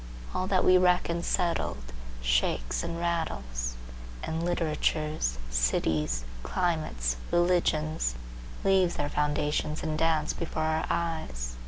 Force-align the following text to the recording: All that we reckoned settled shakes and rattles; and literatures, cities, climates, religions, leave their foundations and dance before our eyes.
All 0.33 0.47
that 0.47 0.65
we 0.65 0.79
reckoned 0.79 1.25
settled 1.25 1.93
shakes 2.23 2.81
and 2.81 2.99
rattles; 2.99 3.75
and 4.23 4.41
literatures, 4.43 5.37
cities, 5.51 6.25
climates, 6.41 7.17
religions, 7.31 8.15
leave 8.63 8.97
their 8.97 9.09
foundations 9.09 9.83
and 9.83 9.99
dance 9.99 10.33
before 10.33 10.63
our 10.63 10.87
eyes. 10.89 11.57